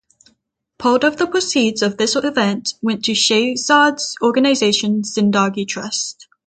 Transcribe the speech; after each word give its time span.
Part 0.79 1.03
of 1.03 1.17
the 1.17 1.27
proceeds 1.27 1.83
of 1.83 1.95
this 1.97 2.15
event 2.15 2.73
went 2.81 3.05
to 3.05 3.11
Shehzad's 3.11 4.15
organisation 4.23 5.03
Zindagi 5.03 5.67
Trust. 5.67 6.27